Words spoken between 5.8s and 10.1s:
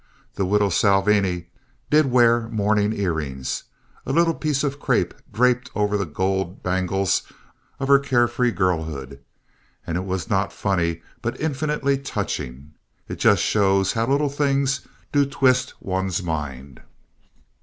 the gold bangles of her care free girlhood, and it